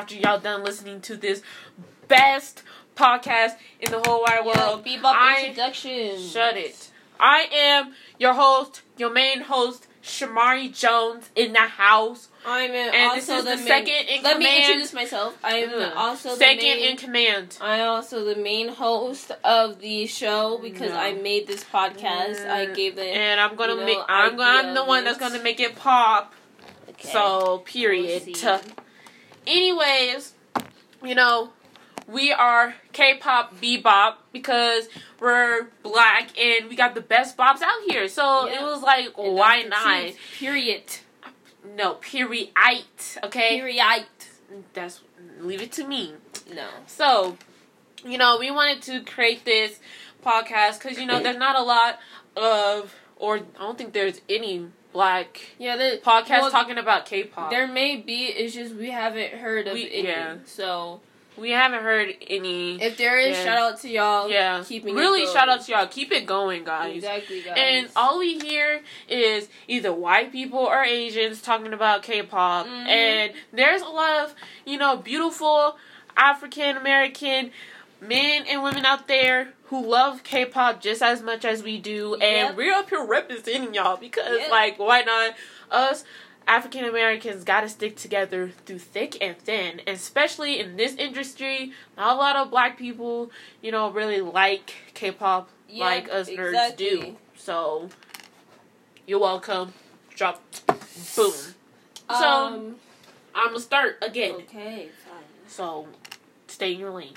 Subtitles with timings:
[0.00, 1.42] after y'all done listening to this
[2.08, 2.62] best
[2.96, 4.82] podcast in the whole wide world.
[4.84, 6.18] Bebop I- introduction.
[6.18, 6.90] Shut it.
[7.18, 12.28] I am your host, your main host, Shamari Jones in the house.
[12.46, 14.24] I'm an And also the, the main, second in command.
[14.24, 15.36] Let me introduce myself.
[15.44, 15.92] I am Ugh.
[15.94, 16.90] also the second main.
[16.92, 17.58] in command.
[17.60, 20.96] I'm also the main host of the show because No.
[20.96, 22.48] I made this podcast.
[22.48, 23.98] I Mm, gave the And I'm gonna you know, make.
[24.08, 24.68] I'm gonna.
[24.68, 26.32] I'm the one that's gonna make it pop.
[26.88, 27.12] okay.
[27.12, 28.22] So period.
[28.24, 28.62] Proceed.
[29.46, 30.34] Anyways,
[31.02, 31.50] you know,
[32.06, 34.88] we are K-pop bebop because
[35.20, 38.08] we're black and we got the best bops out here.
[38.08, 38.60] So Yeah.
[38.60, 40.12] it was like, And why not?
[40.38, 40.82] Period.
[41.76, 42.50] No, period.
[43.24, 44.04] Okay, Period.
[44.72, 45.00] that's
[45.40, 46.14] leave it to me.
[46.52, 46.66] No.
[46.86, 47.36] So,
[48.04, 49.78] you know, we wanted to create this
[50.24, 51.98] podcast because you know there's not a lot
[52.36, 57.50] of, or I don't think there's any black Yeah, the podcasts well, talking about K-pop.
[57.50, 58.24] There may be.
[58.26, 60.08] It's just we haven't heard of We- any.
[60.08, 60.36] yeah.
[60.46, 61.00] So
[61.36, 62.82] we haven't heard any.
[62.82, 63.44] if there is, Yeah.
[63.44, 64.28] shout out to y'all.
[64.30, 65.86] yeah, keeping it really shout out to y'all.
[65.86, 66.96] Keep it going, guys.
[66.96, 67.54] Exactly, guys.
[67.56, 72.86] And all we hear is either white people or Asians talking about K-pop, Mhm.
[72.88, 74.34] and there's a lot of
[74.66, 75.78] you know beautiful
[76.16, 77.52] African American
[78.00, 82.22] men and women out there who love K-pop just as much as we do, Yep.
[82.48, 84.50] and we're up here representing y'all because Yep.
[84.50, 85.34] like why not
[85.70, 86.04] us?
[86.48, 91.72] African Americans got to stick together through thick and thin, especially in this industry.
[91.96, 93.30] Not a lot of black people,
[93.62, 96.88] you know, really like K-pop Yeah, like us nerds exactly.
[96.90, 97.16] do.
[97.36, 97.88] So,
[99.06, 99.74] you're welcome.
[100.16, 100.42] Drop.
[100.66, 101.32] Boom.
[101.36, 101.54] So,
[102.08, 102.76] Um,
[103.34, 104.32] I'm gonna start again.
[104.36, 104.88] okay,
[105.46, 105.86] So,
[106.48, 107.14] stay in your lane.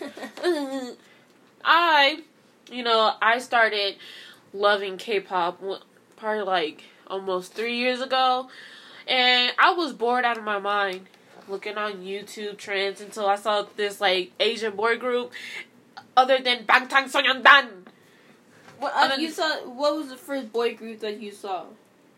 [1.64, 2.20] I,
[2.70, 3.96] you know, I started
[4.52, 5.62] loving K-pop
[6.16, 8.48] probably like almost three years ago,
[9.06, 11.06] and I was bored out of my mind
[11.48, 15.32] looking on YouTube trends until I saw this like Asian boy group,
[16.16, 17.68] other than Bangtan Sonyeondan.
[18.78, 19.58] what uh, you saw?
[19.68, 21.66] What was the first boy group that you saw?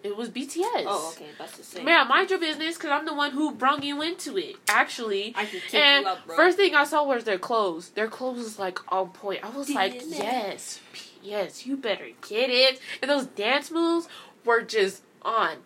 [0.04, 0.84] It was BTS.
[0.86, 1.86] Oh, okay, that's the same.
[1.86, 4.56] Man, mind your business, cause I'm the one who brung you into it.
[4.68, 6.36] Actually, I can kick and you up, bro.
[6.36, 7.88] first thing I saw was their clothes.
[7.88, 9.42] Their clothes was like on point.
[9.42, 10.04] I was like, it?
[10.06, 10.80] yes,
[11.22, 12.78] yes, you better get it.
[13.00, 14.06] And those dance moves
[14.44, 15.56] were just on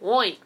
[0.00, 0.38] point.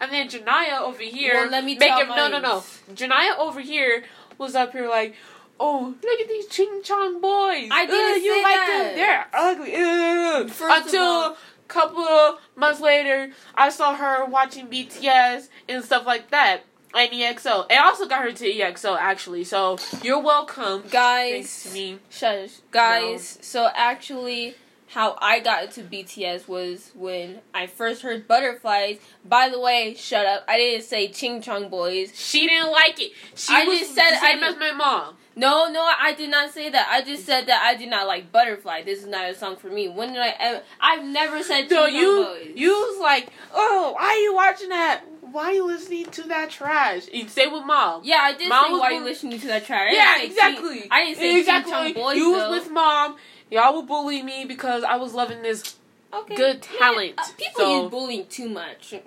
[0.00, 2.54] And then Janaya over here, Well, let me make tell it, no, no, no.
[2.54, 2.96] mine.
[2.96, 4.02] Janaya over here
[4.36, 5.14] was up here like.
[5.58, 7.70] Oh, look at these ching chong boys!
[7.72, 8.84] I didn't Ugh, you like that.
[8.88, 8.94] them?
[8.94, 9.74] They're ugly.
[9.74, 10.50] Ugh.
[10.50, 11.36] First of Until all-
[11.68, 16.62] couple of months later, I saw her watching BTS and stuff like that.
[16.94, 17.70] And EXO.
[17.70, 19.44] I also got her to EXO actually.
[19.44, 20.82] So you're welcome.
[20.82, 21.98] Thanks guys, to me.
[22.08, 23.38] shush, guys.
[23.42, 24.54] So actually,
[24.88, 28.98] how I got into BTS was when I first heard Butterflies.
[29.24, 30.44] By the way, shut up.
[30.48, 32.12] I didn't say Ching Chong Boys.
[32.14, 33.12] She didn't like it.
[33.34, 35.16] She I was just said the I as my mom.
[35.38, 36.88] No, no, I did not say that.
[36.90, 38.84] I just said that I did not like Butterfly.
[38.84, 39.86] This is not a song for me.
[39.88, 40.62] When did I ever?
[40.80, 42.52] I've never said Ching No, you Boys.
[42.56, 45.02] you was like, oh, why are you watching that?
[45.32, 47.08] Why are you listening to that trash?
[47.12, 48.02] You say with mom.
[48.04, 49.92] Yeah, I did Mom say why born- you listening to that trash.
[49.92, 50.88] Yeah, didn't say Ching- exactly.
[50.90, 51.72] I didn't say exactly.
[51.72, 52.50] Ching Chong Boys you though.
[52.50, 53.16] was with mom.
[53.50, 55.76] Y'all would bully me because I was loving this.
[56.12, 56.34] okay.
[56.34, 58.94] good talent, uh, people so- use bullying too much.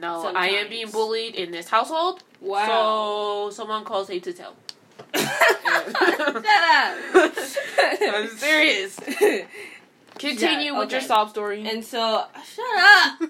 [0.00, 2.22] No, I am being bullied in this household.
[2.40, 3.48] Wow.
[3.48, 4.54] So someone calls hate to tell.
[5.16, 5.26] Shut
[6.44, 7.32] up.
[8.00, 8.96] I'm serious.
[10.18, 11.68] Continue Yeah, with your sob story.
[11.68, 13.22] and so, shut up.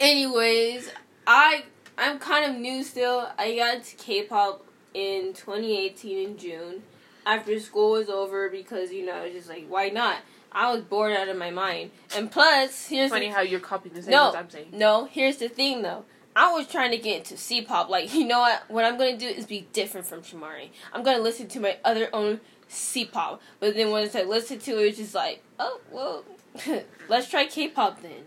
[0.00, 0.90] Anyways,
[1.26, 1.64] I
[1.98, 3.28] I'm kind of new still.
[3.38, 4.64] I got into K-pop
[4.94, 6.82] in 2018 in June
[7.26, 10.18] after school was over because you know I was just like why not?
[10.52, 11.90] I was bored out of my mind.
[12.16, 14.32] And plus, here's Funny the, how you're copying the same No.
[14.34, 14.68] I'm saying.
[14.72, 16.04] no, here's the thing though.
[16.34, 17.88] I was trying to get into C-pop.
[17.88, 18.62] Like, you know what?
[18.68, 20.70] What I'm gonna do is be different from Shamari.
[20.92, 23.42] I'm gonna listen to my other own C-pop.
[23.60, 26.24] But then once I listened to it, it's just like, oh well,
[27.08, 28.22] let's try K-pop then.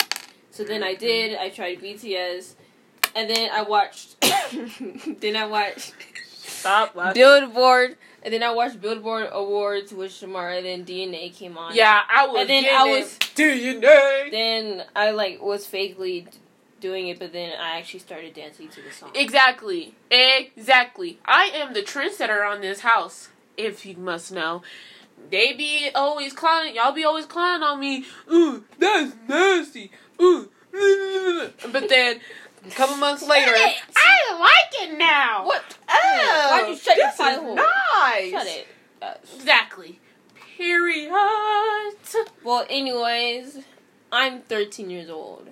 [0.52, 1.38] So then I did.
[1.38, 2.56] I tried BTS,
[3.16, 4.20] and then I watched.
[5.22, 5.94] then I watched
[6.60, 7.22] Stop laughing.
[7.22, 10.58] Billboard, and then I watched Billboard Awards with Shamari.
[10.58, 11.76] And then DNA came on.
[11.76, 12.42] Yeah, I was.
[12.42, 14.32] And then getting I was- DNA.
[14.32, 16.28] Then I like was fakely
[16.80, 19.12] doing it, but then I actually started dancing to the song.
[19.16, 19.94] Exactly.
[20.12, 21.20] Exactly.
[21.26, 24.62] I am the trendsetter on this house, if you must know.
[25.30, 26.76] They be always clowning.
[26.76, 28.06] Y'all be always clowning on me.
[28.32, 29.92] Ooh, that's nasty.
[30.22, 30.50] Ooh.
[31.72, 32.20] But then,
[32.72, 33.52] a couple months later.
[33.56, 35.46] I like it now.
[35.46, 35.78] What?
[35.90, 37.56] Oh, Why'd you shut your pie hole?
[37.56, 38.32] nice.
[38.32, 38.68] Shut it.
[39.02, 40.00] Uh, Exactly.
[40.58, 41.10] Period.
[42.44, 43.60] Well, anyways,
[44.12, 45.48] I'm 13 years old.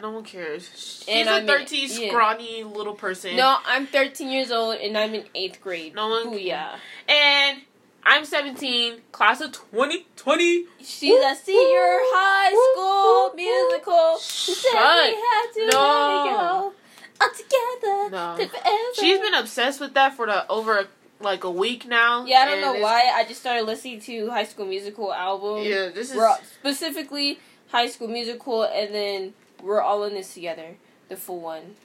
[0.00, 0.68] No one cares.
[0.74, 2.08] She's And a I'm in- 13 yeah.
[2.10, 3.36] scrawny little person.
[3.36, 5.94] No, I'm 13 years old and I'm in eighth grade.
[5.94, 6.76] No one- Booyah.
[7.08, 7.62] And
[8.06, 10.66] I'm 17, class of 2020.
[10.80, 14.18] She's a senior high school musical.
[14.18, 15.70] She said we had to no.
[15.70, 16.72] go
[17.20, 18.10] all together.
[18.10, 18.48] No.
[18.94, 20.88] She's been obsessed with that for the over
[21.20, 22.26] like a week now.
[22.26, 23.10] Yeah, I don't know why.
[23.14, 25.64] I just started listening to High School Musical album.
[25.64, 26.20] Yeah, this is.
[26.60, 30.76] Specifically High School Musical, and then we're all in this together,
[31.08, 31.76] the full one.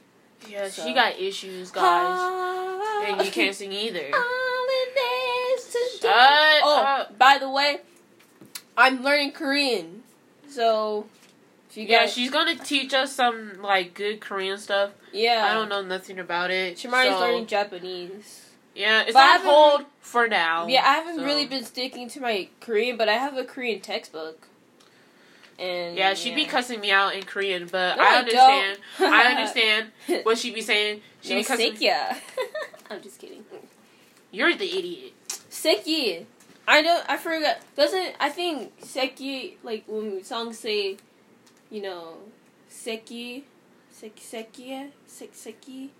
[0.47, 0.85] Yeah, so.
[0.85, 3.07] she got issues, guys.
[3.07, 3.99] And you can't sing either.
[3.99, 4.38] All in this together.
[6.09, 7.17] Shut Oh, up.
[7.17, 7.79] by the way,
[8.77, 10.03] I'm learning Korean,
[10.49, 11.07] so
[11.73, 14.91] Yeah, guys, she's gonna teach us some like good Korean stuff.
[15.11, 16.77] yeah, I don't know nothing about it.
[16.77, 18.45] Shamari's so- learning Japanese.
[18.75, 20.67] Yeah, it's But on hold for now.
[20.67, 23.81] Yeah, I haven't so- really been sticking to my Korean, but I have a Korean
[23.81, 24.47] textbook.
[25.57, 26.79] And Yeah, she'd be cussing.
[26.79, 28.77] me out in Korean, but No, I I understand.
[28.97, 29.13] don't.
[29.13, 29.91] I understand
[30.23, 31.01] what she'd be saying.
[31.21, 31.73] She'd No, be cussing.
[31.75, 32.15] Sekya.
[32.89, 33.43] I'm just kidding.
[34.31, 35.13] You're the idiot.
[35.58, 36.26] Seki.
[36.66, 37.04] I don't.
[37.08, 37.58] I forgot.
[37.76, 40.96] Doesn't I think Seki like when songs say,
[41.70, 42.18] you know,
[42.68, 43.44] Seki,
[43.90, 45.90] Seki, Seki, Seki, Seki.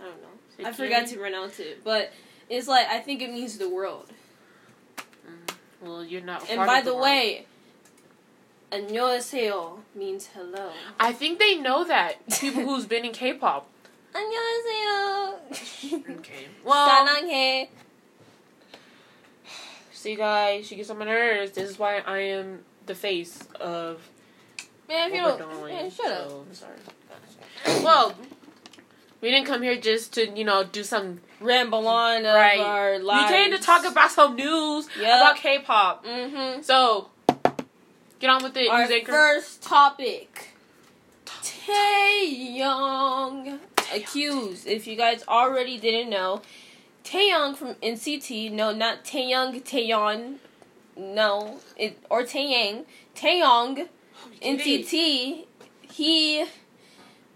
[0.00, 0.34] I don't know.
[0.68, 0.76] I Seki?
[0.76, 2.12] forgot to pronounce it, but
[2.48, 4.10] it's like I think it means the world.
[5.26, 6.44] Mm, Well, you're not.
[6.48, 7.04] a And part by of the world.
[7.04, 7.46] way,
[8.72, 10.70] 안녕하세요 means hello.
[10.98, 13.66] I think they know that people who's been in K-pop.
[14.14, 15.38] 안녕하세요.
[16.18, 16.46] Okay.
[16.64, 17.68] Well, 사랑해.
[20.05, 21.51] see, guys, she gets on my nerves.
[21.53, 23.99] This is why I am the face of
[24.87, 25.73] Man, if you don't, doing.
[25.73, 26.29] man, shut up.
[26.29, 27.83] so, I'm sorry.
[27.83, 28.13] Well,
[29.19, 31.21] we didn't come here just to you know do some.
[31.41, 32.59] Ramble on of Right.
[32.59, 35.21] our We came to talk about some news Yep.
[35.21, 36.05] about K-pop.
[36.05, 36.61] Mm-hmm.
[36.61, 37.09] So,
[38.19, 38.69] get on with it.
[38.69, 40.51] Our first topic.
[41.25, 43.59] Taeyong
[43.93, 44.67] accused.
[44.67, 46.41] If you guys already didn't know,
[47.05, 48.51] Taeyong from NCT.
[48.51, 49.61] No, not Taeyong.
[49.63, 50.35] Taeyeon.
[50.97, 52.85] No, it or Taeyang.
[53.15, 53.87] Taeyong.
[54.41, 55.45] NCT.
[55.81, 56.45] He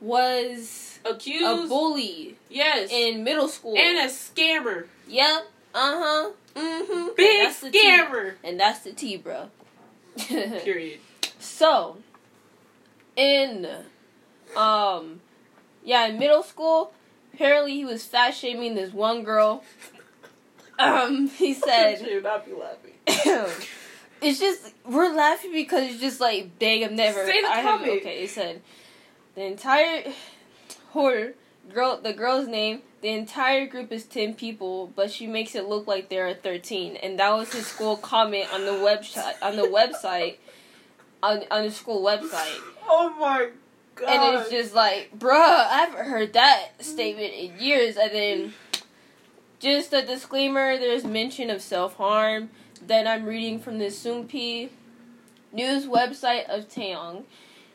[0.01, 3.75] was accused a bully yes, in middle school.
[3.77, 4.85] and a scammer.
[5.07, 5.43] yep.
[5.73, 6.31] Uh huh.
[6.55, 7.07] Mm-hmm.
[7.15, 7.79] Big That's the tea.
[7.79, 8.33] scammer.
[8.43, 9.49] And that's the T, bro.
[10.17, 10.99] Period.
[11.37, 11.97] So,
[13.15, 13.67] in,
[14.57, 15.21] um,
[15.83, 16.91] yeah, in middle school,
[17.33, 19.63] apparently he was fat shaming this one girl.
[20.77, 22.93] Um, he said, should not be laughing.
[24.21, 27.25] it's just, we're laughing because it's just like, dang, I've never.
[27.25, 28.61] Say the I have, okay, it said,
[29.35, 30.03] the entire,
[30.93, 31.33] whore,
[31.73, 35.87] girl, the girl's name, the entire group is 10 people, but she makes it look
[35.87, 36.97] like there are 13.
[36.97, 40.37] And that was his school comment on the website, on the website,
[41.23, 42.59] on, on the school website.
[42.91, 43.49] Oh my
[43.99, 44.09] god.
[44.09, 47.97] And it's just like, bruh, I haven't heard that statement in years.
[47.97, 48.53] And then,
[49.59, 52.49] just a disclaimer there's mention of self harm
[52.85, 54.69] that I'm reading from the Soompi
[55.51, 57.23] news website of Taeyong.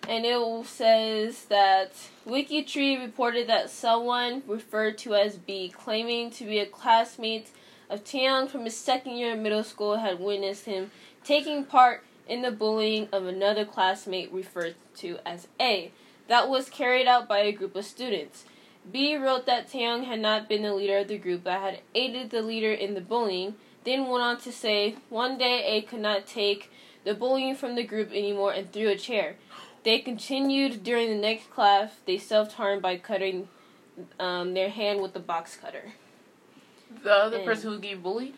[0.06, 1.92] And it says that
[2.26, 7.48] WikiTree reported that someone referred to as B, claiming to be a classmate
[7.88, 10.90] of Taeyong from his second year in middle school, had witnessed him
[11.24, 15.90] taking part in the bullying of another classmate referred to as A
[16.28, 18.44] that was carried out by a group of students.
[18.90, 22.30] B wrote that Taeyong had not been the leader of the group but had aided
[22.30, 23.54] the leader in the bullying,
[23.84, 26.70] then went on to say one day A could not take
[27.04, 29.36] the bullying from the group anymore and threw a chair.
[29.84, 31.92] They continued during the next class.
[32.06, 33.48] They self harmed by cutting
[34.18, 35.92] um, their hand with the box cutter.
[37.02, 38.34] the other and- person who getting bullied.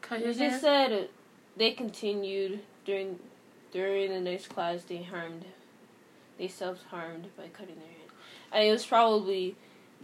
[0.00, 1.02] Cut his just said uh,
[1.56, 3.18] they continued during
[3.72, 4.84] during the next class.
[4.84, 5.44] They harmed,
[6.38, 8.10] they self harmed by cutting their hand.
[8.52, 9.56] And it was probably,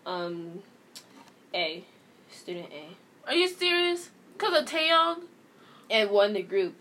[0.05, 0.63] um,
[1.55, 1.85] A,
[2.31, 2.89] student A,
[3.27, 4.11] Are you serious?
[4.37, 5.23] Cause of Taeyong
[5.91, 6.75] and won the group.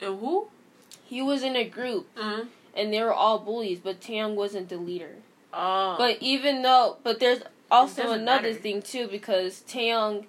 [0.00, 0.48] and who?
[1.04, 2.48] He was in a group, Mm.
[2.74, 5.16] and they were all bullies, but Taeyong wasn't the leader.
[5.54, 5.94] Oh.
[5.96, 8.54] But even though, but there's also another matter.
[8.54, 10.26] thing too because Taeyong,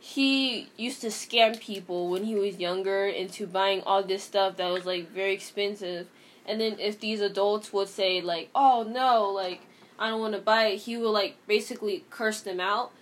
[0.00, 4.70] he used to scam people when he was younger into buying all this stuff that
[4.70, 6.08] was like very expensive,
[6.46, 9.62] and then if these adults would say like, "Oh no, like
[9.98, 12.92] I don't want to buy it," he would like basically curse them out,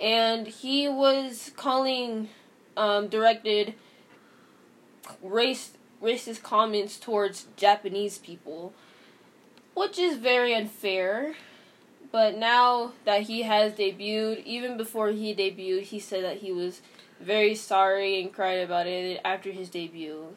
[0.00, 2.28] and he was calling,
[2.76, 3.74] um, directed
[5.22, 8.72] race racist comments towards Japanese people,
[9.74, 11.34] which is very unfair.
[12.10, 16.80] But now that he has debuted, even before he debuted, he said that he was
[17.20, 20.28] very sorry and cried about it after his debut.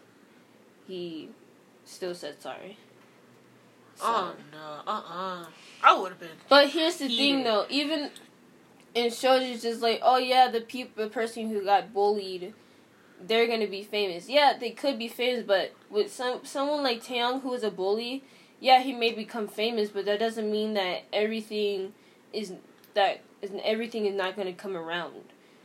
[0.87, 1.29] He
[1.91, 2.77] still said sorry.
[3.95, 4.05] So.
[4.05, 5.45] Oh no, uh uh
[5.83, 6.29] I would have been.
[6.49, 8.09] But here's the thing though, even
[8.93, 12.53] in shows it's just like, oh yeah, the people the person who got bullied
[13.27, 14.29] they're gonna be famous.
[14.29, 18.23] Yeah, they could be famous, but with some someone like Taeyong who is a bully,
[18.59, 21.93] yeah, he may become famous, but that doesn't mean that everything
[22.33, 22.53] is
[22.93, 25.23] that is everything is not gonna come around.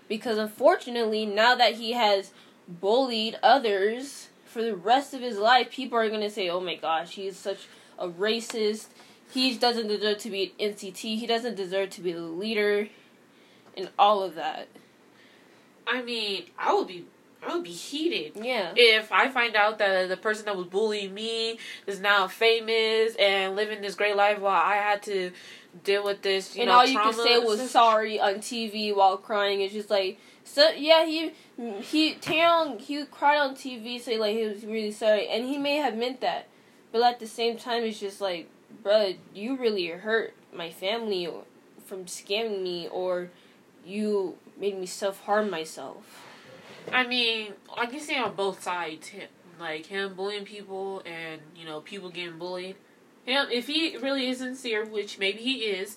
[0.09, 2.33] Because unfortunately, now that he has
[2.69, 7.11] bullied others for the rest of his life, people are gonna say, "Oh my gosh,
[7.11, 8.87] he's such a racist.
[9.31, 11.17] He doesn't deserve to be an NCT.
[11.17, 12.89] He doesn't deserve to be the leader,
[13.77, 14.69] and all of that."
[15.87, 17.05] I mean, I would be
[17.47, 18.43] I would be heated.
[18.43, 18.73] Yeah.
[18.75, 23.55] If I find out that the person that was bullying me is now famous and
[23.55, 25.33] living this great life while I had to
[25.85, 29.19] deal with this, you and know, all you could say was sorry on TV while
[29.19, 29.61] crying.
[29.61, 31.33] It's just like, so yeah, he
[31.83, 35.77] he Taeyong he cried on TV, say like he was really sorry, and he may
[35.77, 36.47] have meant that,
[36.93, 38.49] but at the same time, it's just like,
[38.83, 41.29] bro, you really hurt my family
[41.85, 43.31] from scamming me, or
[43.85, 46.25] you made me self harm myself.
[46.93, 49.11] I mean, I can see on both sides,
[49.59, 52.77] like him bullying people and you know people getting bullied.
[53.25, 55.97] Him, if he really is sincere, which maybe he is,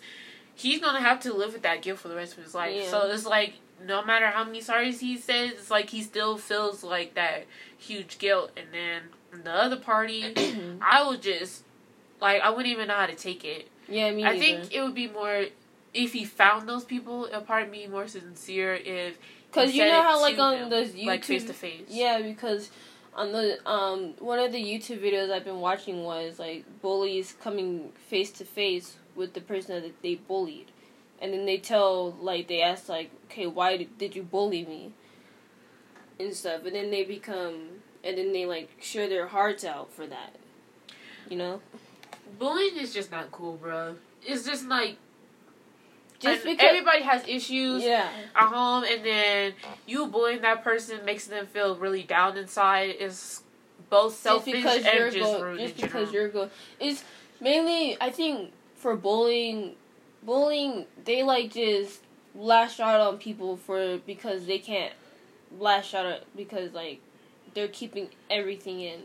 [0.55, 2.75] he's gonna have to live with that guilt for the rest of his life.
[2.75, 2.89] Yeah.
[2.89, 3.53] So it's like
[3.85, 7.45] no matter how many sorries he says, it's like he still feels like that
[7.77, 8.51] huge guilt.
[8.57, 10.33] And then the other party,
[10.81, 11.63] I would just
[12.21, 13.69] like I wouldn't even know how to take it.
[13.87, 14.25] Yeah, me.
[14.25, 15.45] I think it would be more
[15.93, 17.25] if he found those people.
[17.25, 19.17] A part of me more sincere if
[19.49, 21.85] because you know how like on those YouTube like face to face.
[21.87, 22.69] Yeah, because
[23.15, 27.91] on the um one of the YouTube videos I've been watching was like bullies coming
[28.07, 30.71] face to face with the person that they bullied,
[31.21, 34.93] and then they tell like they ask like, okay, why did, you bully me?
[36.19, 37.55] And stuff, and then they become,
[38.03, 40.35] and then they like share their hearts out for that.
[41.29, 41.61] You know,
[42.37, 43.95] bullying is just not cool, bro.
[44.25, 44.97] It's just like
[46.19, 48.09] just because everybody has issues yeah.
[48.35, 49.53] at home, and then
[49.87, 53.41] you bullying that person makes them feel really down inside is
[53.89, 55.59] both selfish just and just go- rude.
[55.59, 57.03] Just because you're good, it's
[57.39, 59.75] mainly I think for bullying,
[60.23, 62.01] bullying they like just
[62.35, 64.93] lash out on people for because they can't
[65.57, 66.99] lash out because like
[67.53, 68.99] they're keeping everything in.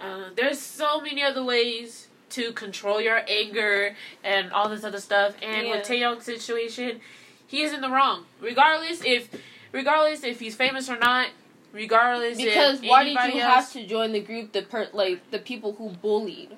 [0.00, 5.34] Uh, there's so many other ways to control your anger and all this other stuff.
[5.42, 5.76] And yeah.
[5.76, 7.00] with Taeyong's situation,
[7.46, 8.26] he is in the wrong.
[8.40, 9.28] Regardless if
[9.72, 11.28] regardless if he's famous or not,
[11.72, 15.38] regardless because why did you else, have to join the group the per, like the
[15.38, 16.50] people who bullied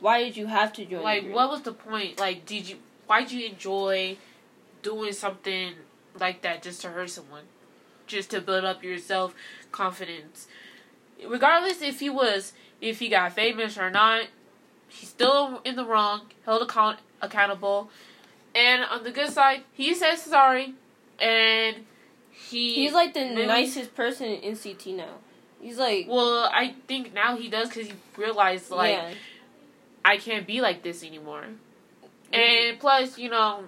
[0.00, 2.76] why did you have to join like what was the point like did you
[3.06, 4.16] why did you enjoy
[4.82, 5.74] doing something
[6.18, 7.44] like that just to hurt someone
[8.06, 9.34] just to build up your self
[9.70, 10.48] confidence
[11.26, 14.24] regardless if he was if he got famous or not
[14.90, 17.90] He's still in the wrong, held account accountable.
[18.54, 20.74] And on the good side, he says sorry,
[21.20, 21.76] and
[22.30, 25.14] he he's like the really, nicest person in NCT now.
[25.60, 29.10] He's like well, I think now he does because he realized like yeah.
[30.04, 31.44] I can't be like this anymore.
[31.44, 32.34] Mm-hmm.
[32.34, 33.64] And plus, you know,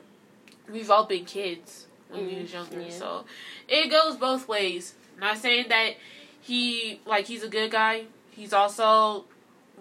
[0.71, 2.37] we've all been kids when mm-hmm.
[2.37, 2.91] we was younger, yeah.
[2.91, 3.25] so
[3.69, 4.95] it goes both ways.
[5.19, 5.95] not saying that
[6.41, 8.05] he like he's a good guy.
[8.31, 9.25] He's also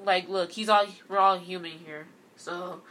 [0.06, 2.82] like, look, he's all we're all human here, so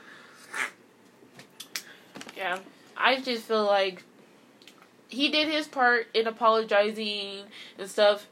[2.37, 2.59] yeah.
[2.97, 4.05] I just feel like
[5.09, 7.45] he did his part in apologizing
[7.79, 8.27] and stuff.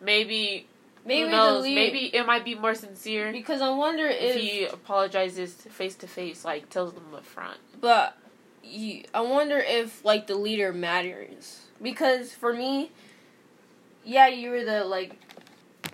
[0.00, 0.67] Maybe
[1.04, 1.64] Maybe Who knows?
[1.64, 3.32] Maybe it might be more sincere.
[3.32, 7.58] Because I wonder if, if he apologizes face to face, like tells them up front.
[7.80, 8.16] But
[8.62, 11.62] you, I wonder if like the leader matters.
[11.80, 12.90] Because for me,
[14.04, 15.16] yeah, you were the like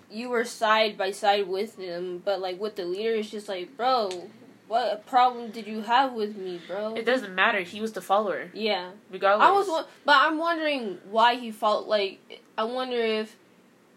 [0.09, 3.75] you were side by side with him, but like with the leader, it's just like,
[3.75, 4.29] bro,
[4.67, 6.95] what problem did you have with me, bro?
[6.95, 7.61] It doesn't matter.
[7.61, 8.49] He was the follower.
[8.53, 8.91] Yeah.
[9.11, 9.47] Regardless.
[9.47, 12.41] I was, but I'm wondering why he felt like.
[12.57, 13.35] I wonder if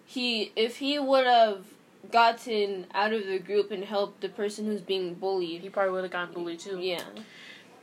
[0.08, 1.64] he if he would have
[2.10, 5.60] gotten out of the group and helped the person who's being bullied.
[5.60, 6.78] He probably would have gotten bullied too.
[6.80, 7.02] Yeah.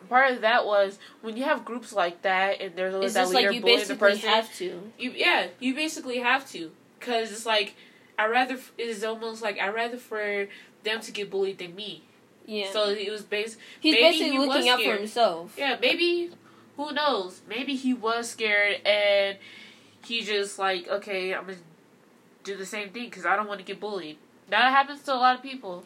[0.10, 3.52] Part of that was when you have groups like that and there's always that leader
[3.52, 4.28] like bullying the person.
[4.28, 4.92] Have to.
[4.98, 7.76] You yeah, you basically have to because it's like
[8.18, 10.48] I rather it's almost like I rather for
[10.84, 12.02] them to get bullied than me.
[12.48, 12.72] Yeah.
[12.72, 13.60] So it was based.
[13.80, 15.54] He's basically he looking out for himself.
[15.60, 16.32] Yeah, maybe.
[16.76, 17.42] Who knows?
[17.48, 19.38] Maybe he was scared and
[20.04, 21.58] he just like okay, I'm gonna
[22.46, 24.18] do the same thing because I don't want to get bullied.
[24.50, 25.86] That happens to a lot of people,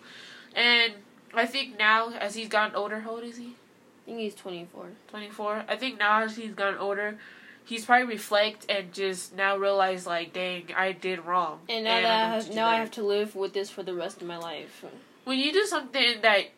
[0.55, 0.93] and
[1.33, 3.55] I think now as he's gotten older, how old is he?
[4.03, 4.87] I think he's 24.
[5.09, 5.63] 24.
[5.67, 7.17] I think now as he's gotten older,
[7.63, 11.59] he's probably reflect and just now realize like, dang, I did wrong.
[11.69, 14.21] And now that I have, now I have to live with this for the rest
[14.21, 14.83] of my life.
[15.25, 16.49] when you do something that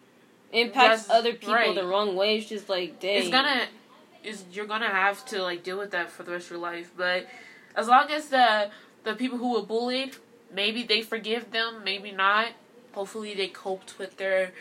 [0.54, 1.74] Impacts other people right.
[1.74, 2.38] the wrong way.
[2.38, 3.22] It's just like, dang.
[3.22, 3.68] it's gonna
[4.24, 6.92] is you're gonna have to like deal with that for the rest of your life.
[6.96, 7.28] But
[7.76, 8.70] as long as the
[9.04, 10.16] the people who were bullied,
[10.54, 12.50] maybe they forgive them, maybe not.
[12.94, 14.52] Hopefully they coped with their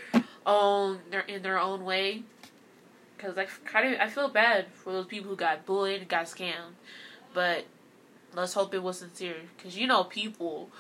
[0.47, 2.23] own their in their own way.
[3.19, 6.75] Cause I kind of I feel bad for those people who got bullied, got scammed,
[7.35, 7.67] but
[8.35, 9.37] let's hope it was sincere.
[9.63, 10.71] Cause you know people,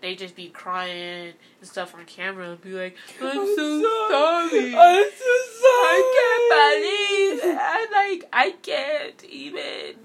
[0.00, 5.10] they just be crying and stuff on camera and be like, "I'm, so, sorry, I'm
[5.10, 5.92] so sorry.
[5.92, 9.96] I can't believe I like I can't even.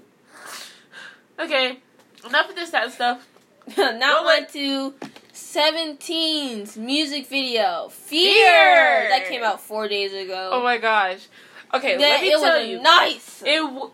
[1.38, 1.78] Okay,
[2.24, 3.26] enough of this sad stuff.
[3.76, 4.92] now on to
[5.32, 8.32] 17's music video, Fear.
[8.34, 9.08] Fear.
[9.10, 10.50] That came out four days ago.
[10.52, 11.26] Oh my gosh.
[11.74, 12.82] Okay, that, let me it tell was you.
[12.82, 13.42] nice.
[13.46, 13.56] It.
[13.58, 13.90] W-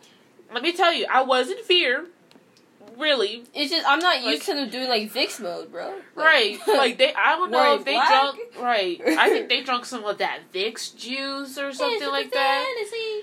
[0.53, 2.07] let me tell you, I was in fear.
[2.97, 5.95] Really, it's just I'm not Like- used to them doing like VIXX mode, bro.
[6.17, 6.59] right?
[6.67, 8.09] Like they, I don't know if they black?
[8.09, 8.39] drunk.
[8.59, 12.65] Right, I think they drunk some of that VIXX juice or something like that.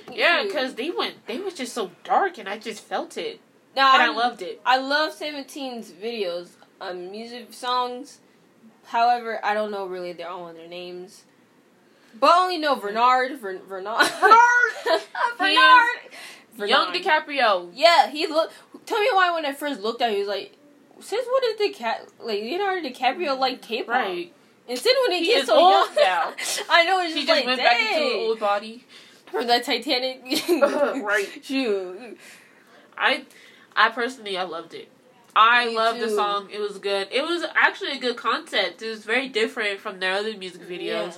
[0.07, 0.17] fantasy.
[0.17, 3.41] Yeah, because they went, they was just so dark, and I just felt it,
[3.75, 4.61] now and I I'm- loved it.
[4.65, 6.49] I love 17's videos
[6.81, 8.19] on music songs.
[8.85, 11.23] However, I don't know really their all their names.
[12.19, 15.01] But I only know Bernard, Ver, Bernard, Bernard!
[15.37, 15.99] Bernard,
[16.69, 16.93] Young.
[16.93, 17.71] DiCaprio.
[17.73, 18.51] Yeah, he look.
[18.85, 20.55] Tell me why when I first looked at, him, he was like,
[21.01, 23.89] since when did DiCap like Leonardo DiCaprio like K-pop?
[23.89, 24.31] Right.
[24.67, 26.33] And then when he He gets so old young, now.
[26.69, 27.65] I know it's He just, just like went dang.
[27.65, 28.85] back into the old body.
[29.29, 30.23] from that Titanic.
[31.03, 31.27] Right.
[31.43, 32.17] Shoot.
[32.97, 33.25] I,
[33.75, 34.89] I personally, I loved it.
[35.35, 36.49] I Me loved the song.
[36.51, 37.09] It was good.
[37.11, 38.81] It was actually a good concept.
[38.81, 40.79] It was very different from their other music videos.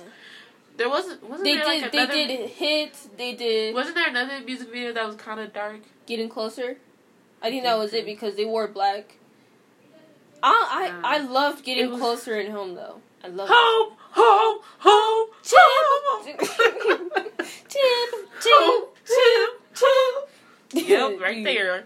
[0.76, 1.82] There wasn't wasn't They there did.
[1.82, 3.08] like they another did hits.
[3.16, 5.80] They did wasn't there another music video that was kind of dark?
[6.06, 6.78] getting closer.
[7.42, 9.14] I think that was it because they wore black.
[10.42, 13.00] I I, I loved getting was- closer in home though.
[13.22, 15.58] I loved Home, home, home, Chip.
[15.60, 16.40] home, Chip,
[16.82, 17.10] home,
[17.68, 20.30] chip, chip, chip.
[20.88, 21.84] Yep, right there.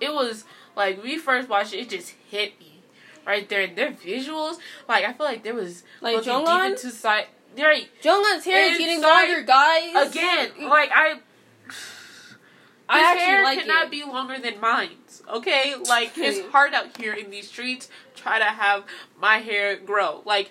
[0.00, 2.80] It was like we first watched it, it just hit me
[3.26, 3.62] right there.
[3.62, 6.70] And their visuals, like I feel like there was Like Jeonghan?
[6.72, 7.26] into side.
[7.58, 10.10] Right Jeonghan's hair is getting longer, guys.
[10.10, 11.20] again, like I
[12.88, 13.90] I His actually hair like cannot it.
[13.90, 14.90] be longer than mine.
[15.32, 17.88] Okay, like it's hard out here in these streets.
[18.14, 18.84] Try to have
[19.20, 20.22] my hair grow.
[20.24, 20.50] Like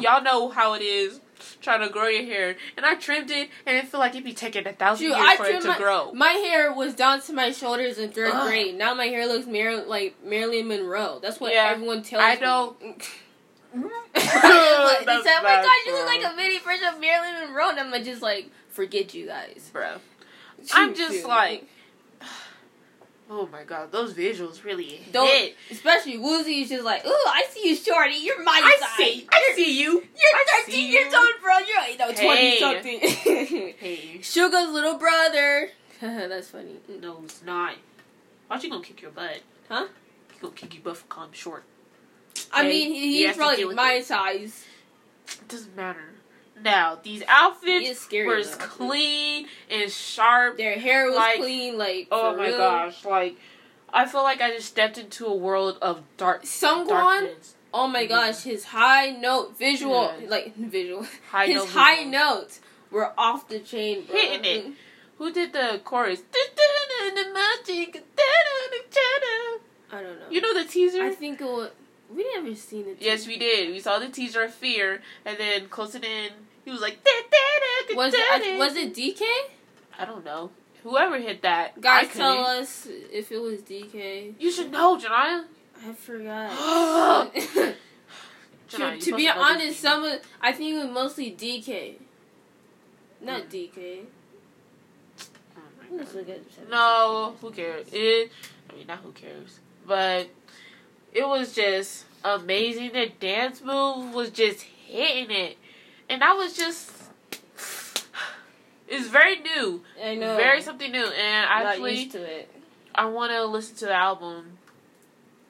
[0.00, 1.20] y'all know how it is
[1.60, 4.32] trying to grow your hair, and I trimmed it, and it feel like it'd be
[4.32, 6.12] taking a thousand Shoot, years I for it to my, grow.
[6.12, 8.46] my hair was down to my shoulders in third Ugh.
[8.48, 8.74] grade.
[8.76, 11.18] Now my hair looks Mar- like Marilyn Monroe.
[11.22, 12.26] That's what Yeah, everyone tells me.
[12.26, 12.40] I me.
[12.40, 12.76] don't-
[14.14, 17.46] they said, "Oh That's my bad, god, you look like a mini version of Marilyn
[17.48, 19.68] Monroe." And I'm just like, forget you guys.
[19.72, 19.96] bro.
[20.72, 21.28] I'm just shoot.
[21.28, 21.68] like,
[23.30, 25.56] oh my god, those visuals really Don't- hit.
[25.70, 28.14] Especially Woozi is just like, ooh, I see you, shorty.
[28.16, 28.96] You're my I size.
[28.96, 29.92] see, I see you.
[29.92, 30.02] You're
[30.34, 31.18] I 13 see years you.
[31.18, 31.58] old, bro.
[31.58, 32.58] You're you know, 20 Hey.
[32.58, 33.00] something.
[33.78, 35.70] Hey, Suga's little brother.
[36.00, 36.76] That's funny.
[37.00, 37.74] no, it's not.
[38.48, 39.40] Why you gonna kick your butt?
[39.68, 39.86] Huh?
[40.32, 41.64] He gonna kick your butt for calling short.
[42.52, 44.04] I Okay, mean, he, he he's has probably my it.
[44.04, 44.64] size.
[45.26, 46.04] It doesn't matter.
[46.62, 48.56] Now, these outfits were though.
[48.58, 50.56] clean and sharp.
[50.56, 52.58] Their hair was Like- clean, like Oh my real.
[52.58, 53.36] gosh, like
[53.92, 57.30] I feel like I just stepped into a world of dark Seungkwan,
[57.72, 58.08] oh my mm-hmm.
[58.08, 60.28] gosh, his high note visual, Yeah.
[60.28, 62.10] like visual, High his note high visual.
[62.12, 64.16] notes were off the chain, bro.
[64.16, 64.72] Hitting it.
[65.18, 66.20] Who did the chorus?
[69.92, 70.26] I don't know.
[70.30, 71.02] You know the teaser?
[71.02, 71.70] I think it was.
[72.14, 72.98] We never seen it.
[73.00, 73.70] yes, we did.
[73.70, 76.30] We saw the teaser of Fear, and then close it in,
[76.66, 76.98] he was like,
[77.94, 78.58] Was it?
[78.58, 79.22] Was it DK?
[79.98, 80.50] I don't know.
[80.82, 84.34] Whoever hit that, I Guys, tell us if it was DK.
[84.38, 85.44] You should know, Janaya.
[85.86, 86.50] I forgot.
[87.32, 87.74] Janaya,
[88.68, 89.72] to to be honest, thing.
[89.74, 91.94] some of I think it was mostly DK.
[93.20, 93.48] Not Hmm.
[93.48, 94.00] DK.
[95.56, 97.86] Oh my Let's look at No, who cares?
[97.92, 98.30] It,
[98.70, 100.28] I mean, not who cares, but
[101.12, 102.92] it was just amazing.
[102.92, 105.58] The dance move was just hitting it,
[106.08, 106.92] and I was just.
[108.88, 110.36] It's very new, I know.
[110.36, 112.48] very something new, and Not actually, used to it.
[112.94, 114.58] I want to listen to the album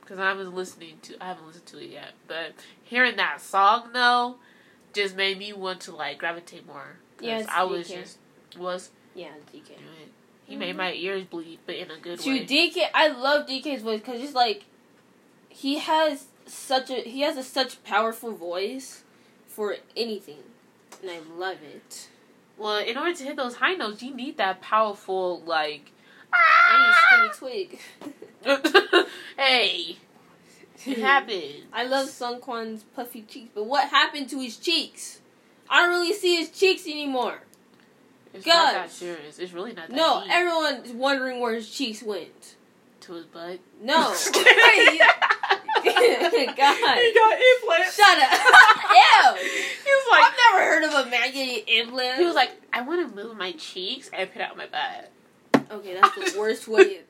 [0.00, 1.22] because I haven't listening to.
[1.22, 4.36] I haven't listened to it yet, but hearing that song though,
[4.94, 6.96] just made me want to like gravitate more.
[7.20, 7.94] Yeah, I was DK.
[7.94, 8.18] just
[8.58, 9.72] was Yeah, DK.
[10.46, 10.78] he made mm-hmm.
[10.78, 12.46] my ears bleed, but in a good To way.
[12.46, 14.64] DK, I love DK's voice because it's like
[15.48, 19.02] he has such a he has a such powerful voice
[19.56, 20.36] for anything,
[21.00, 22.08] and I love it.
[22.58, 25.92] Well, in order to hit those high notes, you need that powerful, like,
[26.32, 26.86] I
[27.22, 27.78] need skinny
[28.44, 29.08] twig.
[29.38, 29.96] hey,
[30.86, 31.64] it happened.
[31.72, 35.20] I love Seungkwan's puffy cheeks, but what happened to his cheeks?
[35.70, 37.40] I don't really see his cheeks anymore.
[38.34, 38.52] It's God.
[38.64, 39.38] not that serious.
[39.38, 40.30] It's really not that No, deep.
[40.32, 42.56] everyone's wondering where his cheeks went.
[43.00, 43.58] to his butt.
[43.80, 44.14] No.
[46.56, 46.98] God.
[46.98, 47.96] He got implants.
[47.96, 48.30] Shut up.
[48.90, 49.48] Ew.
[49.84, 52.18] He was like, I've never heard of a man getting implants.
[52.18, 55.10] he was like, I want to move my cheeks and put out my butt.
[55.70, 57.00] okay, that's the worst way.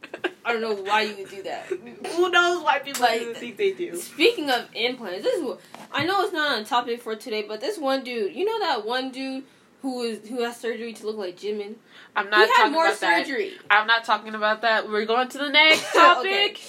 [0.45, 1.67] I don't know why you would do that.
[1.67, 3.97] Who knows why people Like, do the things they do?
[3.97, 5.57] Speaking of implants, this is
[5.93, 8.87] I know it's not on topic for today, but this one dude, you know that
[8.87, 9.45] one dude
[9.83, 11.75] who is who has surgery to look like Jimin?
[12.15, 13.51] I'm He not had talking more about that.
[13.71, 14.89] I'm not talking about that.
[14.89, 16.33] We're going to the next topic.
[16.33, 16.61] Okay.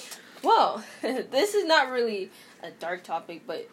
[0.42, 2.30] Well, this is not really
[2.62, 3.68] a dark topic, but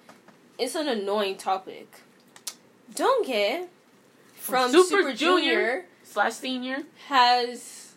[0.57, 2.01] it's an annoying topic.
[2.93, 3.67] Donghae
[4.35, 5.51] from Super Super, Junior.
[5.51, 6.77] Junior Slash senior.
[7.07, 7.95] has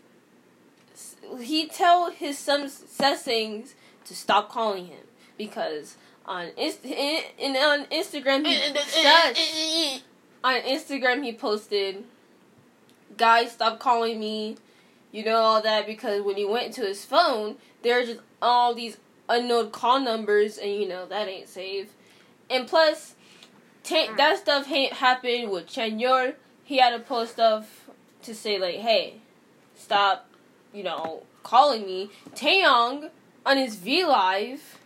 [1.41, 3.75] he tell his son Sasaengs
[4.07, 5.05] to stop calling him
[5.37, 10.03] because on Inst- in, in on Instagram he
[10.45, 12.05] on Instagram he posted
[13.17, 14.57] guys stop calling me
[15.13, 18.97] you know all that because when he went to his phone there's just all these
[19.29, 21.89] unknown call numbers and you know that ain't safe.
[22.51, 23.15] And plus
[23.85, 24.17] ta- mm.
[24.17, 26.35] that stuff ha- happened with Chanyeol.
[26.65, 27.89] He had to post stuff
[28.23, 29.15] to say like hey
[29.75, 30.29] stop
[30.73, 32.11] you know calling me.
[32.35, 33.11] Taeyong
[33.47, 34.79] on his V Live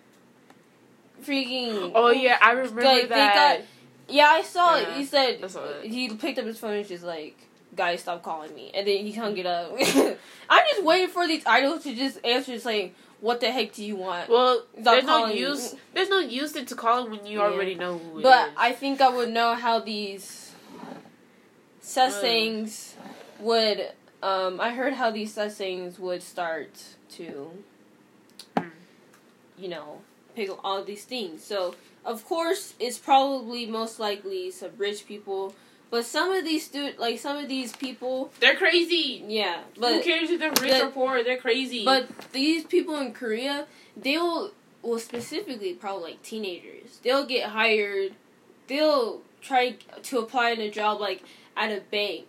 [1.25, 3.59] freaking Oh yeah, I remember Like, they that.
[3.59, 3.67] got-
[4.09, 4.89] yeah, I saw it.
[4.95, 5.43] He said
[5.83, 7.37] he picked up his phone and she's like,
[7.75, 9.73] "Guys, stop calling me," and then he hung it up.
[10.51, 13.97] I'm just waiting for these idols to just answer, saying, "What the heck do you
[13.97, 15.41] want?" well, Stop there's no calling me.
[15.41, 15.75] use.
[15.95, 17.45] There's no use to call him when you Yeah.
[17.47, 18.55] already know who it but is.
[18.57, 20.53] I think I would know how these
[21.83, 22.93] sasaengs
[23.41, 23.91] would.
[24.23, 26.71] Um, I heard how these sasaengs would start
[27.17, 27.51] to,
[28.57, 28.71] Mm.
[29.59, 30.03] you know,
[30.37, 31.43] pick up all these things.
[31.43, 35.55] So of course, it's probably most likely some rich people,
[35.93, 39.23] but some of these stu- like some of these people, They're crazy.
[39.29, 41.23] yeah, but Who cares if they're rich the- or poor?
[41.23, 41.85] They're crazy.
[41.85, 44.51] but these people in Korea, they'll
[44.83, 46.99] well specifically probably like teenagers.
[47.05, 48.15] They'll get hired.
[48.69, 51.23] They'll try to apply in a job like
[51.57, 52.25] at a bank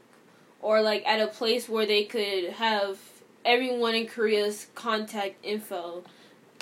[0.61, 2.99] or like at a place where they could have
[3.45, 6.03] everyone in Korea's contact info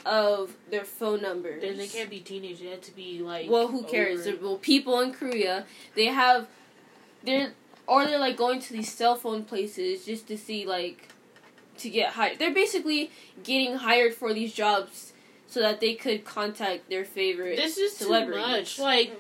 [0.06, 1.62] of their phone numbers.
[1.62, 2.60] then they can't be teenagers.
[2.62, 3.50] They have to be like.
[3.50, 4.26] Well, who cares?
[4.28, 6.48] over- Well, people in Korea, they have,
[7.24, 7.54] they're
[7.88, 11.10] or they're like going to these cell phone places just to see like,
[11.78, 12.40] to get hired.
[12.40, 13.12] They're basically
[13.44, 15.14] getting hired for these jobs
[15.48, 17.58] so that they could contact their favorite.
[17.58, 18.80] This is too much.
[18.80, 19.20] Like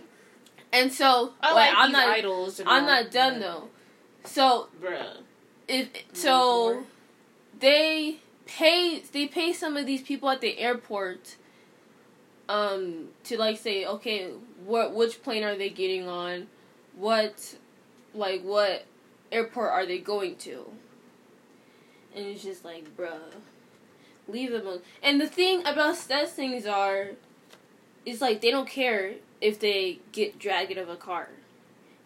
[0.71, 2.59] And so, I like, like I'm these not, idols.
[2.61, 3.69] I'm all, not done but- though.
[4.23, 5.17] So bruh.
[5.67, 6.83] if so,
[7.59, 11.35] they pay they pay some of these people at the airport
[12.49, 14.29] um to like say okay
[14.65, 16.47] what which plane are they getting on
[16.95, 17.55] what
[18.13, 18.85] like what
[19.31, 20.65] airport are they going to
[22.15, 23.19] and it's just like bruh
[24.27, 27.11] leave them alone and the thing about such things are
[28.05, 31.29] it's like they don't care if they get dragged out of a car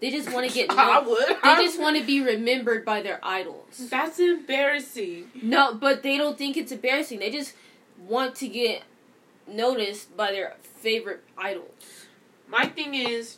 [0.01, 1.27] they just want to get I known- would.
[1.43, 5.31] they just want to be remembered by their idols That's embarrassing.
[5.41, 7.19] no, but they don't think it's embarrassing.
[7.19, 7.53] They just
[7.97, 8.83] want to get
[9.47, 12.05] noticed by their favorite idols.
[12.49, 13.37] My thing is,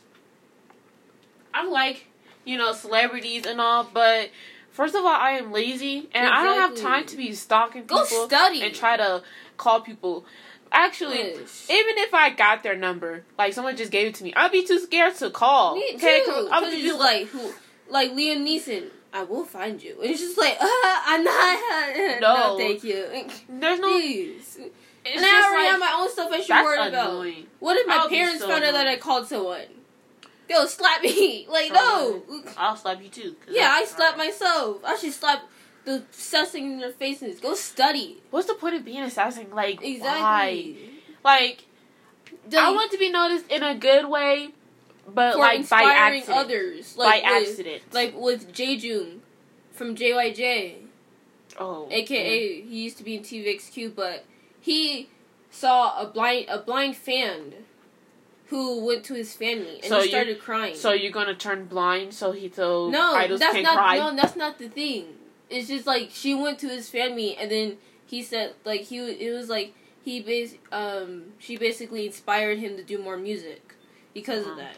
[1.54, 2.08] I like
[2.48, 4.30] you know celebrities and all, but
[4.72, 8.04] first of all, I am lazy and I don't have time to be stalking Go
[8.04, 8.64] people study.
[8.64, 9.22] and try to
[9.58, 10.26] call people.
[10.72, 11.70] Actually, Ish.
[11.70, 14.66] even if I got their number, like someone just gave it to me, I'd be
[14.66, 15.76] too scared to call.
[15.76, 16.50] Me okay, too.
[16.52, 17.52] I'm just just like who,
[17.90, 18.90] like Liam Neeson.
[19.14, 19.96] I will find you.
[20.02, 20.66] And it's just like, uh,
[21.06, 22.20] I'm not.
[22.22, 22.36] No.
[22.36, 23.06] no, thank you.
[23.50, 23.88] there's no.
[23.94, 24.60] Please.
[25.06, 27.10] It's and I already like, have my own stuff I should worry about.
[27.12, 27.48] annoying.
[27.60, 29.62] What if my I'll parents so found out that I called someone?
[30.48, 31.46] They'll slap me.
[31.50, 32.22] Like, no.
[32.58, 33.36] I'll slap you too.
[33.50, 34.78] Yeah, I slap myself.
[34.86, 35.44] I should slap
[35.86, 37.40] the sasaeng in their faces.
[37.40, 38.18] Go study.
[38.32, 39.48] What's the point of being assassin?
[39.54, 39.88] Like, why?
[39.88, 40.90] Exactly.
[41.24, 41.66] Like,
[42.50, 44.50] The- I want to be noticed in a good way,
[45.08, 46.38] but like by accident.
[46.38, 46.94] others.
[46.96, 47.82] by Like with, accident.
[47.94, 49.20] Like with Jaejoong
[49.72, 50.76] from JYJ,
[51.60, 54.26] oh, aka he used to be in TVXQ, but
[54.60, 55.10] he
[55.50, 57.54] saw a blind a blind fan
[58.50, 60.76] who went to his family and So he started crying.
[60.76, 63.98] So you're gonna turn blind so he so no, idols that's can't not cry.
[63.98, 65.06] no, that's not the thing.
[65.50, 69.34] It's just like she went to his family and then he said like he it
[69.34, 73.76] was like he bas- um she basically inspired him to do more music
[74.14, 74.52] because Uh-huh.
[74.52, 74.78] of that.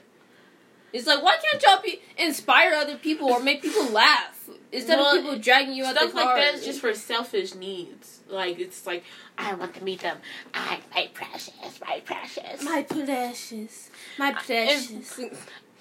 [0.92, 4.36] It's like why can't y'all be inspire other people or make people laugh?
[4.72, 6.26] instead Well, of people dragging you out Stuff the car.
[6.26, 8.22] like that is just for selfish needs.
[8.28, 9.04] Like it's like
[9.38, 10.18] I want to meet them.
[10.54, 11.54] I my precious,
[11.86, 12.19] my precious.
[12.64, 15.20] My precious, my precious.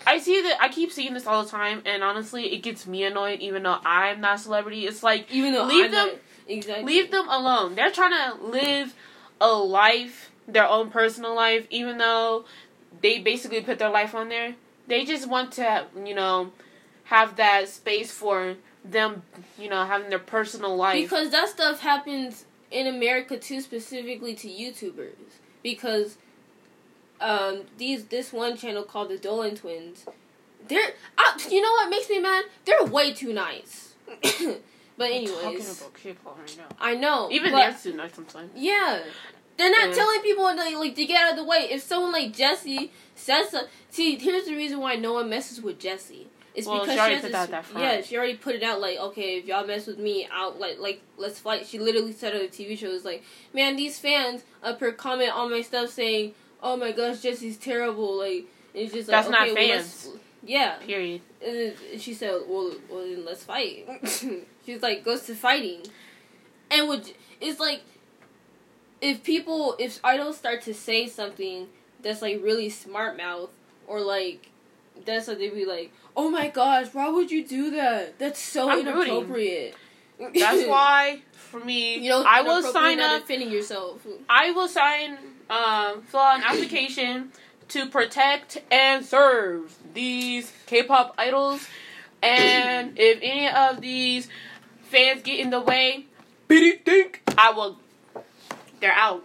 [0.07, 0.59] I see that.
[0.61, 3.41] I keep seeing this all the time, and honestly, it gets me annoyed.
[3.41, 6.85] Even though I'm not a celebrity, it's like Even though Leave I'm them- not- exactly
[6.85, 7.75] leave them alone.
[7.75, 8.95] They're trying to live
[9.41, 12.45] a life, their own personal life, even though
[13.03, 14.55] they basically put their life on there.
[14.87, 16.53] They just want to, you know,
[17.05, 19.23] have that space for them,
[19.59, 21.03] you know, having their personal life.
[21.03, 25.11] because that stuff happens in America too, specifically to YouTubers.
[25.63, 26.17] Because
[27.21, 30.05] um, these this one channel called the Dolan Twins,
[30.69, 32.45] they're uh, you know what makes me mad?
[32.65, 33.95] They're way too nice.
[34.97, 36.77] but I'm talking about K-pop right now.
[36.81, 38.51] I know Even but- they're too nice sometimes.
[38.55, 39.01] Yeah.
[39.57, 39.95] They're not Yeah.
[39.95, 41.69] telling people like, like to get out of the way.
[41.71, 45.81] If someone like Jessi says so, see, here's the reason why no one messes with
[45.81, 46.27] Jessi.
[46.55, 47.85] It's Well, because she already has put this- that- front.
[47.85, 50.79] Yeah, she already put it out like, okay, if y'all mess with me, I'll like
[50.79, 51.67] like let's fight.
[51.67, 55.33] She literally said on the TV show, "It's like, man, these fans up here comment
[55.33, 58.19] on my stuff saying, oh my gosh, Jessi's terrible.
[58.19, 61.21] Like, it's just like That's not okay, well, yeah, Period.
[61.45, 63.87] and then she said, "Well, well, then let's fight."
[64.67, 65.83] She's like, goes to fighting,
[66.71, 67.83] and would it's like,
[69.01, 71.69] if people, if idols start to say something
[72.03, 73.51] that's like really smart mouth,
[73.87, 74.51] or like,
[75.05, 78.19] that's what they'd be like, "Oh my gosh, why would you do that?
[78.19, 79.15] That's so I'm rooting.
[79.15, 79.75] inappropriate."
[80.19, 83.23] That's why, for me, you know, I will sign up.
[83.23, 84.07] defending yourself.
[84.29, 85.17] I will sign,
[85.51, 87.33] um, fill out an application
[87.69, 91.67] to protect and serve these K-pop idols.
[92.23, 94.29] And if any of these
[94.85, 96.07] fans get in the way,
[96.49, 97.79] bitty think I will.
[98.81, 99.25] They're out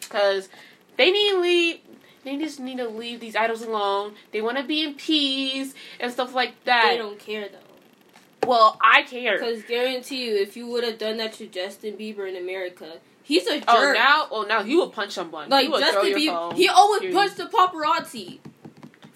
[0.00, 0.48] because
[0.96, 1.80] they need to leave.
[2.24, 4.14] They just need to leave these idols alone.
[4.32, 6.90] They want to be in peace and stuff like that.
[6.92, 8.48] They don't care though.
[8.48, 9.38] well, I care.
[9.38, 13.46] Because guarantee you, if you would have done that to Justin Bieber in America, he's
[13.48, 13.64] a jerk.
[13.68, 15.48] Oh, now, oh, now he will punch someone.
[15.48, 17.16] Like he will throw Justin Bieber, he always Period.
[17.16, 18.38] punched the paparazzi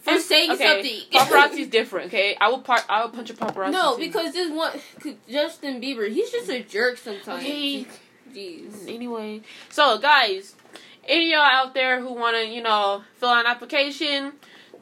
[0.02, 1.00] for And- saying okay, something.
[1.20, 2.36] Paparazzi's different, okay?
[2.40, 3.72] I will par- I will punch a paparazzi.
[3.72, 4.00] no, too.
[4.06, 4.72] because this one
[5.30, 7.44] Justin Bieber, he's just a jerk sometimes.
[7.44, 7.86] Okay.
[8.34, 8.88] Jeez.
[8.92, 9.40] Anyway,
[9.70, 10.54] so guys,
[11.06, 14.32] any of y'all out there who want to, you know, fill out an application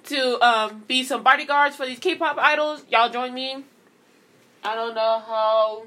[0.04, 3.64] to um, be some bodyguards for these K-pop idols, y'all join me.
[4.64, 5.82] I don't know how.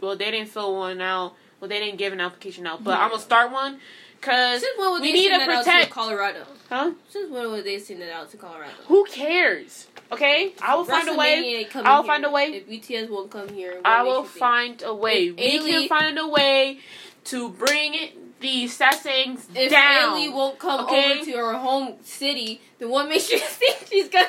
[0.00, 1.34] Well, they didn't fill one out.
[1.64, 3.04] Well, they didn't give an application out, but Yeah.
[3.04, 3.80] I'm gonna start one
[4.20, 5.86] because Since when would we they need to protect.
[5.86, 6.44] to Colorado?
[6.68, 6.90] Huh?
[7.08, 8.74] Since when would they send it out to Colorado?
[8.88, 9.86] Who cares?
[10.12, 11.36] Okay, I will find a way.
[11.40, 12.06] WrestleMania ain't coming I'll here.
[12.12, 12.44] find a way.
[12.52, 15.28] If BTS won't come here, I will find a way.
[15.38, 16.80] If we can find a way
[17.24, 20.18] to bring the Sasaengs If down.
[20.18, 21.12] Ailee won't come okay?
[21.14, 24.28] over to her home city, then what makes you think she's gonna?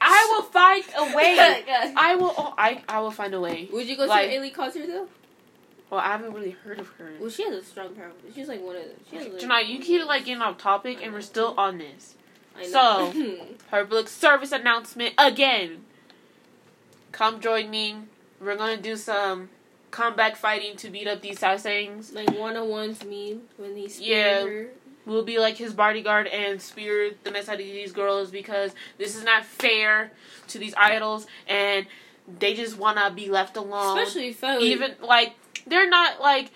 [0.00, 1.36] I will find a way.
[1.70, 2.32] Uh, I will.
[2.38, 3.68] Oh, I I will find a way.
[3.70, 5.06] Would you go Like- to an Ailee concert though?
[5.90, 7.10] Well, I haven't really heard of her.
[7.20, 8.12] Well, she has a strong power.
[8.34, 8.90] She's like one of the.
[9.10, 12.14] She has Tonight, you keep like getting off topic, and we're still on this.
[12.56, 13.12] I know.
[13.70, 15.84] Public service announcement again.
[17.12, 17.96] Come join me.
[18.40, 19.50] We're gonna do some
[19.90, 22.14] comeback fighting to beat up these Sasaengs.
[22.14, 24.46] like one on ones me when he speared Yeah.
[24.46, 24.68] her.
[25.06, 29.16] We'll be like his bodyguard and spear the mess out of these girls because this
[29.16, 30.12] is not fair
[30.48, 31.86] to these idols and
[32.38, 33.98] they just wanna be left alone.
[33.98, 35.34] Especially if I even like
[35.66, 36.50] they're not like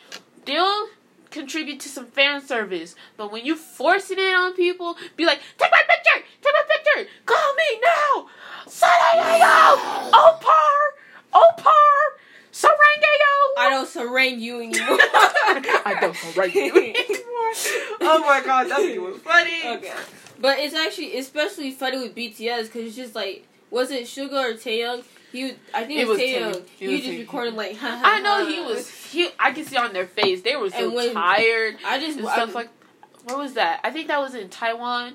[0.45, 0.89] they'll
[1.31, 5.41] contribute to some fan service, but when you forcing it in on people, be like,
[5.59, 8.29] take my picture, take my picture, call me now,
[8.67, 10.95] Sarayayo, Opar,
[11.35, 12.19] Opar,
[12.53, 13.35] Sarangayo.
[13.59, 14.99] I don't surrender you anymore.
[15.01, 17.53] I don't surrender you anymore.
[18.01, 19.77] Oh my god, that was funny.
[19.77, 19.93] okay,
[20.41, 24.55] but it's actually especially funny with BTS because it's just like was it Suga or
[24.55, 25.03] Taeyong?
[25.35, 26.19] He, I think It it was.
[26.21, 26.63] Taeyong.
[26.79, 27.77] He was just recording like.
[27.77, 28.89] Ha, ha, I know he was.
[28.89, 32.29] He, I can see on their face they were so when- tired I just and
[32.29, 32.69] stuff like.
[33.25, 33.81] Where was that?
[33.83, 35.15] I think that was in Taiwan,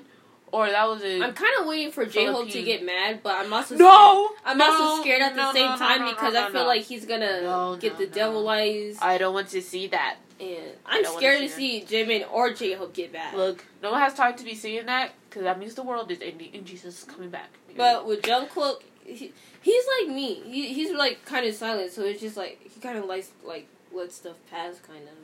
[0.52, 1.22] or that was in.
[1.22, 4.58] I'm kind of waiting for J Hope to get mad, but I'm also no, I'm
[4.58, 7.78] no, also scared at the no, same no, time because I feel like he's gonna
[7.80, 10.16] get the devil eyes, I don't want to see that.
[10.38, 13.34] and I I'm scared to see see Jimin or J Hope get bad.
[13.34, 16.18] Look, no one has time to be seeing that because that means the world is
[16.20, 17.48] ending and Jesus is coming back.
[17.76, 19.32] But with Jungkook, he,
[19.62, 20.34] he's like me.
[20.46, 23.66] He, he's like kind of silent, so it's just like he kind of likes like
[23.92, 25.14] let stuff pass, kind of.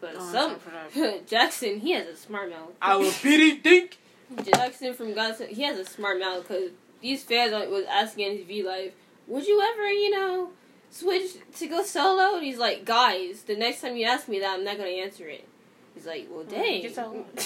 [0.00, 0.56] But No, I'm some
[0.94, 1.20] sorry.
[1.26, 2.72] Jackson, he has a smart mouth.
[2.82, 3.98] I will pity think.
[4.44, 8.36] Jackson from GOT7, he has a smart mouth because these fans are- was asking in
[8.38, 8.92] his V Live,
[9.28, 10.50] would you ever, you know,
[10.90, 12.36] switch to go solo?
[12.36, 15.28] And he's like, guys, the next time you ask me that, I'm not gonna answer
[15.28, 15.46] it.
[15.94, 16.82] He's like, well, dang.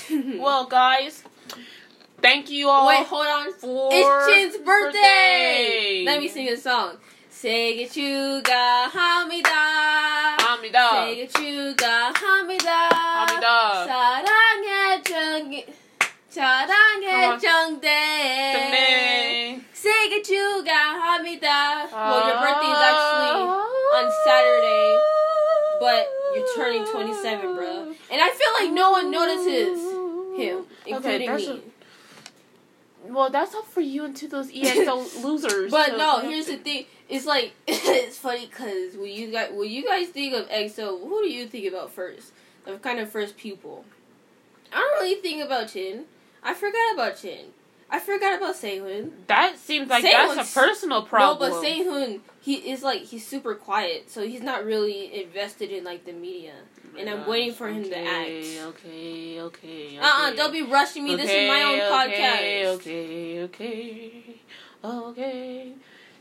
[0.40, 1.22] Well, guys,
[2.20, 2.86] Thank you all.
[2.88, 3.52] Wait, hold on.
[3.54, 4.98] For it's Chen's birthday.
[4.98, 6.02] birthday.
[6.06, 6.98] Let me sing a song.
[7.30, 9.50] 세계추가 합니다.
[10.40, 11.06] 합니다.
[11.06, 12.88] 세계추가 합니다.
[12.90, 13.84] 합니다.
[13.86, 15.66] 사랑해 정기
[16.28, 18.50] 사랑해 정대.
[18.52, 19.60] 정대.
[19.72, 21.86] 세계추가 hamida.
[21.92, 23.46] Well, your birthday is actually
[23.94, 24.98] on Saturday,
[25.78, 27.94] but you're turning 27, bro.
[28.10, 29.78] And I feel like no one notices
[30.36, 31.62] him, including okay, me.
[31.62, 31.77] A-
[33.04, 35.70] well, that's up for you and to those EXO losers.
[35.70, 36.86] But to- no, here's the thing.
[37.08, 41.22] It's like it's funny because when you guys when you guys think of EXO, who
[41.22, 42.32] do you think about first?
[42.64, 43.84] The kind of first pupil.
[44.72, 46.04] I don't really think about Chen.
[46.42, 47.46] I forgot about Chen.
[47.90, 49.12] I forgot about Sehun.
[49.28, 51.50] That seems like Sehun's- that's a personal problem.
[51.50, 55.84] No, but Sehun, he is like he's super quiet, so he's not really invested in
[55.84, 56.52] like the media.
[56.98, 58.28] And I'm waiting for him to act.
[58.28, 59.98] Okay, okay, okay.
[59.98, 61.16] Uh uh-uh, uh, do not be rushing me.
[61.16, 62.74] This is my own Okay, podcast.
[62.76, 64.22] Okay, okay,
[64.84, 65.72] okay.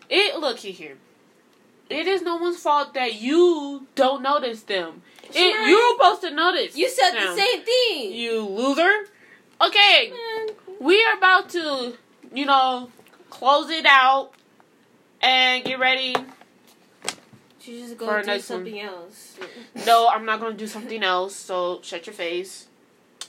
[0.10, 0.98] It look here.
[1.90, 5.02] It is no one's fault that you don't notice them.
[5.34, 6.76] It, you're supposed to notice.
[6.76, 8.14] You said the same thing.
[8.14, 9.08] You loser.
[9.62, 10.14] Okay,
[10.80, 11.94] we are about to,
[12.34, 12.90] you know,
[13.30, 14.32] close it out
[15.22, 16.16] and get ready.
[17.68, 18.60] You just For go our do next one.
[18.60, 19.38] something else.
[19.86, 21.36] No, I'm not gonna do something else.
[21.36, 22.68] So shut your face.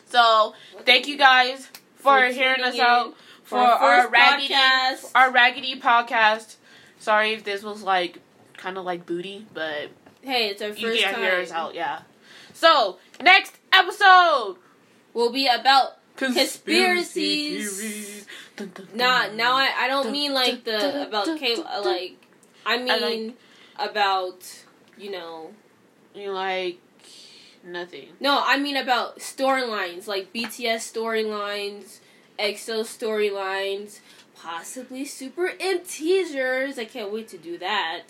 [0.07, 5.11] So thank you guys for, For hearing us out for, our our raggedy podcast.
[5.15, 6.57] our raggedy podcast.
[6.99, 8.21] Sorry if this was like
[8.57, 9.89] kind of like booty, but
[10.23, 11.25] Hey, it's our you first can't time.
[11.25, 11.75] hear us out.
[11.75, 12.01] Yeah.
[12.55, 14.57] So next episode.
[15.15, 17.79] Will be about Conspiracy Conspiracies.
[17.81, 18.27] theories.
[18.57, 22.17] Dun, dun, Nah, now I, I don't mean like the about K like
[22.67, 23.35] I mean I like-
[23.79, 24.65] about
[24.97, 25.53] you know
[26.15, 26.79] You like
[27.65, 28.09] nothing.
[28.21, 31.99] no I mean about storylines like BTS storylines,
[32.39, 34.01] EXO storylines,
[34.37, 36.79] possibly SuperM teasers.
[36.79, 38.05] I can't wait to do that.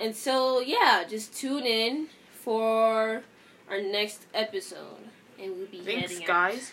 [0.00, 3.22] And so yeah, just tune in for
[3.68, 5.02] our next episode,
[5.38, 6.26] and we'll be Thanks, heading out.
[6.28, 6.72] guys.